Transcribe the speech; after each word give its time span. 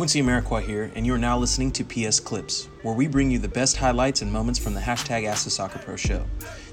Quincy 0.00 0.22
Amarikwa 0.22 0.62
here, 0.62 0.90
and 0.94 1.04
you 1.04 1.12
are 1.12 1.18
now 1.18 1.36
listening 1.36 1.70
to 1.70 1.84
PS 1.84 2.20
Clips, 2.20 2.70
where 2.80 2.94
we 2.94 3.06
bring 3.06 3.30
you 3.30 3.38
the 3.38 3.46
best 3.46 3.76
highlights 3.76 4.22
and 4.22 4.32
moments 4.32 4.58
from 4.58 4.72
the 4.72 4.80
hashtag 4.80 5.26
Ask 5.26 5.44
the 5.44 5.50
Soccer 5.50 5.78
Pro 5.78 5.94
show. 5.94 6.24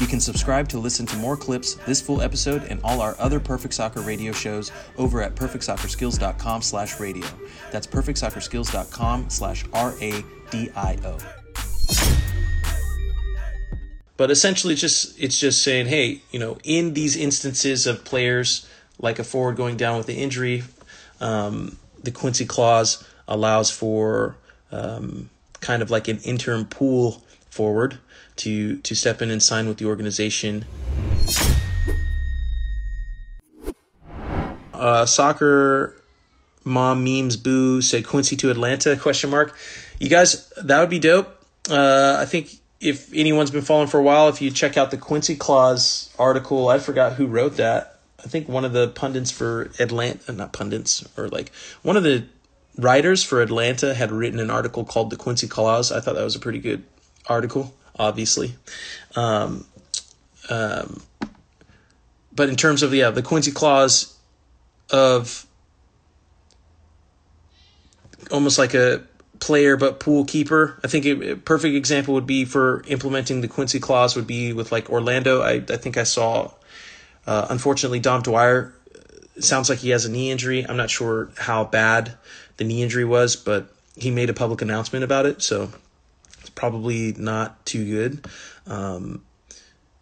You 0.00 0.08
can 0.08 0.18
subscribe 0.18 0.68
to 0.70 0.80
listen 0.80 1.06
to 1.06 1.16
more 1.18 1.36
clips, 1.36 1.74
this 1.86 2.00
full 2.00 2.20
episode, 2.20 2.64
and 2.64 2.80
all 2.82 3.00
our 3.00 3.14
other 3.20 3.38
Perfect 3.38 3.74
Soccer 3.74 4.00
radio 4.00 4.32
shows 4.32 4.72
over 4.98 5.22
at 5.22 5.36
perfectsoccerskills.com 5.36 6.62
slash 6.62 6.98
radio. 6.98 7.24
That's 7.70 7.86
perfectsoccerskills.com 7.86 9.30
slash 9.30 9.64
R-A-D-I-O. 9.72 11.18
But 14.16 14.32
essentially, 14.32 14.72
it's 14.72 14.80
just 14.80 15.20
it's 15.20 15.38
just 15.38 15.62
saying, 15.62 15.86
hey, 15.86 16.22
you 16.32 16.40
know, 16.40 16.58
in 16.64 16.94
these 16.94 17.16
instances 17.16 17.86
of 17.86 18.04
players 18.04 18.68
like 18.98 19.20
a 19.20 19.24
forward 19.24 19.54
going 19.54 19.76
down 19.76 19.96
with 19.96 20.08
the 20.08 20.16
injury, 20.16 20.64
um, 21.20 21.76
the 22.02 22.10
Quincy 22.10 22.46
clause 22.46 23.04
allows 23.28 23.70
for 23.70 24.36
um, 24.70 25.30
kind 25.60 25.82
of 25.82 25.90
like 25.90 26.08
an 26.08 26.18
interim 26.18 26.64
pool 26.66 27.22
forward 27.50 27.98
to 28.36 28.78
to 28.78 28.94
step 28.94 29.22
in 29.22 29.30
and 29.30 29.42
sign 29.42 29.68
with 29.68 29.78
the 29.78 29.84
organization. 29.86 30.64
Uh, 34.72 35.06
soccer 35.06 35.94
mom 36.64 37.04
memes 37.04 37.36
boo 37.36 37.80
say 37.80 38.02
Quincy 38.02 38.36
to 38.36 38.50
Atlanta 38.50 38.96
question 39.00 39.30
mark. 39.30 39.56
You 39.98 40.08
guys, 40.08 40.48
that 40.62 40.80
would 40.80 40.90
be 40.90 40.98
dope. 40.98 41.38
Uh, 41.70 42.16
I 42.18 42.24
think 42.24 42.50
if 42.80 43.12
anyone's 43.14 43.52
been 43.52 43.62
following 43.62 43.86
for 43.86 44.00
a 44.00 44.02
while, 44.02 44.28
if 44.28 44.42
you 44.42 44.50
check 44.50 44.76
out 44.76 44.90
the 44.90 44.96
Quincy 44.96 45.36
Clause 45.36 46.10
article, 46.18 46.68
I 46.68 46.78
forgot 46.78 47.12
who 47.12 47.26
wrote 47.26 47.56
that. 47.56 48.00
I 48.18 48.28
think 48.28 48.48
one 48.48 48.64
of 48.64 48.72
the 48.72 48.88
pundits 48.88 49.30
for 49.30 49.70
Atlanta, 49.78 50.32
not 50.32 50.52
pundits, 50.52 51.06
or 51.16 51.28
like 51.28 51.52
one 51.82 51.96
of 51.96 52.02
the 52.02 52.24
writers 52.76 53.22
for 53.22 53.42
Atlanta 53.42 53.94
had 53.94 54.10
written 54.10 54.40
an 54.40 54.50
article 54.50 54.84
called 54.84 55.10
The 55.10 55.16
Quincy 55.16 55.48
Clause. 55.48 55.92
I 55.92 56.00
thought 56.00 56.14
that 56.14 56.24
was 56.24 56.36
a 56.36 56.40
pretty 56.40 56.58
good 56.58 56.84
article, 57.26 57.74
obviously. 57.98 58.54
Um, 59.14 59.66
um, 60.48 61.02
but 62.34 62.48
in 62.48 62.56
terms 62.56 62.82
of, 62.82 62.94
yeah, 62.94 63.10
the 63.10 63.22
Quincy 63.22 63.52
Clause 63.52 64.16
of 64.90 65.46
almost 68.30 68.58
like 68.58 68.74
a 68.74 69.02
player 69.40 69.76
but 69.76 69.98
pool 69.98 70.24
keeper. 70.24 70.78
I 70.84 70.88
think 70.88 71.04
a 71.04 71.34
perfect 71.34 71.74
example 71.74 72.14
would 72.14 72.26
be 72.26 72.44
for 72.44 72.84
implementing 72.86 73.40
the 73.40 73.48
Quincy 73.48 73.80
clause 73.80 74.14
would 74.14 74.26
be 74.26 74.52
with 74.52 74.70
like 74.70 74.88
Orlando. 74.88 75.42
I, 75.42 75.54
I 75.54 75.76
think 75.76 75.96
I 75.96 76.04
saw, 76.04 76.52
uh, 77.26 77.46
unfortunately, 77.50 77.98
Dom 77.98 78.22
Dwyer 78.22 78.72
sounds 79.40 79.68
like 79.68 79.78
he 79.78 79.90
has 79.90 80.04
a 80.04 80.10
knee 80.10 80.30
injury. 80.30 80.66
I'm 80.66 80.76
not 80.76 80.90
sure 80.90 81.30
how 81.38 81.64
bad 81.64 82.14
the 82.56 82.64
knee 82.64 82.82
injury 82.82 83.04
was, 83.04 83.36
but 83.36 83.72
he 83.96 84.10
made 84.10 84.30
a 84.30 84.34
public 84.34 84.62
announcement 84.62 85.04
about 85.04 85.26
it, 85.26 85.42
so 85.42 85.70
it's 86.40 86.50
probably 86.50 87.12
not 87.12 87.64
too 87.66 87.84
good. 87.84 88.26
Um, 88.66 89.24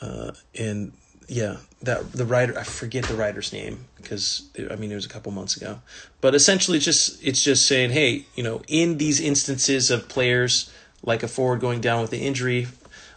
uh, 0.00 0.32
and 0.58 0.92
yeah, 1.28 1.56
that 1.82 2.12
the 2.12 2.24
writer 2.24 2.58
I 2.58 2.62
forget 2.62 3.04
the 3.04 3.14
writer's 3.14 3.52
name 3.52 3.86
because 3.96 4.48
I 4.70 4.76
mean 4.76 4.92
it 4.92 4.94
was 4.94 5.06
a 5.06 5.10
couple 5.10 5.32
months 5.32 5.56
ago, 5.56 5.80
but 6.20 6.34
essentially 6.34 6.76
it's 6.76 6.84
just 6.84 7.22
it's 7.24 7.42
just 7.42 7.66
saying 7.66 7.90
hey 7.90 8.26
you 8.34 8.42
know 8.42 8.62
in 8.68 8.98
these 8.98 9.20
instances 9.20 9.90
of 9.90 10.08
players 10.08 10.70
like 11.02 11.22
a 11.22 11.28
forward 11.28 11.60
going 11.60 11.80
down 11.80 12.02
with 12.02 12.10
the 12.10 12.18
injury, 12.18 12.68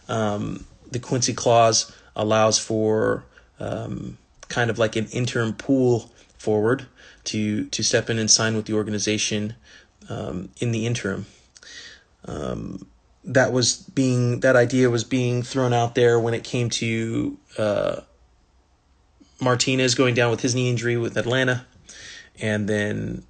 um, 0.08 0.64
the 0.90 0.98
Quincy 0.98 1.32
clause 1.32 1.92
allows 2.16 2.58
for 2.58 3.24
um, 3.58 4.18
kind 4.50 4.68
of 4.70 4.78
like 4.78 4.96
an 4.96 5.06
interim 5.06 5.54
pool 5.54 6.10
forward 6.36 6.86
to 7.24 7.64
to 7.66 7.82
step 7.82 8.10
in 8.10 8.18
and 8.18 8.30
sign 8.30 8.54
with 8.54 8.66
the 8.66 8.74
organization 8.74 9.54
um, 10.10 10.50
in 10.58 10.72
the 10.72 10.86
interim. 10.86 11.24
Um, 12.26 12.86
that 13.24 13.52
was 13.52 13.76
being 13.76 14.40
that 14.40 14.56
idea 14.56 14.90
was 14.90 15.04
being 15.04 15.42
thrown 15.42 15.72
out 15.72 15.94
there 15.94 16.20
when 16.20 16.34
it 16.34 16.44
came 16.44 16.68
to 16.70 17.38
uh, 17.56 18.00
Martinez 19.40 19.94
going 19.94 20.14
down 20.14 20.30
with 20.30 20.40
his 20.40 20.54
knee 20.54 20.68
injury 20.68 20.96
with 20.96 21.16
Atlanta, 21.16 21.64
and 22.40 22.68
then 22.68 23.24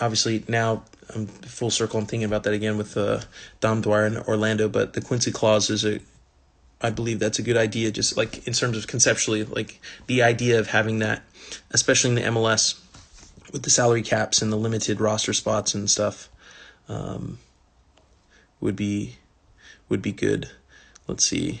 obviously 0.00 0.44
now 0.48 0.84
I'm 1.14 1.26
full 1.26 1.70
circle. 1.70 2.00
I'm 2.00 2.06
thinking 2.06 2.24
about 2.26 2.44
that 2.44 2.54
again 2.54 2.78
with 2.78 2.96
uh, 2.96 3.20
Dom 3.60 3.80
Dwyer 3.80 4.06
and 4.06 4.18
Orlando, 4.18 4.68
but 4.68 4.94
the 4.94 5.00
Quincy 5.00 5.30
clause 5.30 5.70
is 5.70 5.84
a 5.84 6.00
I 6.80 6.90
believe 6.90 7.18
that's 7.18 7.38
a 7.38 7.42
good 7.42 7.56
idea, 7.56 7.90
just 7.90 8.16
like 8.16 8.46
in 8.46 8.52
terms 8.52 8.76
of 8.76 8.86
conceptually, 8.86 9.44
like 9.44 9.80
the 10.06 10.22
idea 10.22 10.58
of 10.58 10.68
having 10.68 10.98
that, 10.98 11.22
especially 11.70 12.10
in 12.10 12.14
the 12.16 12.40
MLS 12.40 12.78
with 13.52 13.62
the 13.62 13.70
salary 13.70 14.02
caps 14.02 14.42
and 14.42 14.52
the 14.52 14.56
limited 14.56 15.00
roster 15.00 15.32
spots 15.32 15.74
and 15.74 15.88
stuff, 15.88 16.28
um, 16.88 17.38
would 18.60 18.76
be 18.76 19.16
would 19.88 20.02
be 20.02 20.12
good. 20.12 20.50
Let's 21.06 21.24
see. 21.24 21.60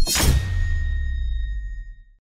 you 0.00 0.43